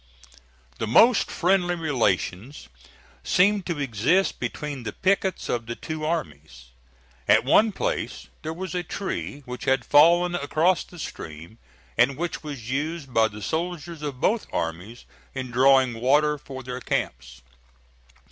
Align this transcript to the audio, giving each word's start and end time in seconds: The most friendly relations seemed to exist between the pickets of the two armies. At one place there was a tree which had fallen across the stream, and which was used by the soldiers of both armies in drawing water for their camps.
The 0.79 0.87
most 0.87 1.29
friendly 1.29 1.75
relations 1.75 2.69
seemed 3.23 3.67
to 3.67 3.77
exist 3.77 4.39
between 4.39 4.81
the 4.81 4.93
pickets 4.93 5.47
of 5.47 5.67
the 5.67 5.75
two 5.75 6.03
armies. 6.03 6.69
At 7.27 7.43
one 7.45 7.71
place 7.71 8.25
there 8.41 8.51
was 8.51 8.73
a 8.73 8.81
tree 8.81 9.41
which 9.45 9.65
had 9.65 9.85
fallen 9.85 10.33
across 10.33 10.83
the 10.83 10.97
stream, 10.97 11.59
and 11.99 12.17
which 12.17 12.41
was 12.41 12.71
used 12.71 13.13
by 13.13 13.27
the 13.27 13.43
soldiers 13.43 14.01
of 14.01 14.19
both 14.19 14.47
armies 14.51 15.05
in 15.35 15.51
drawing 15.51 15.93
water 15.93 16.39
for 16.39 16.63
their 16.63 16.79
camps. 16.81 17.43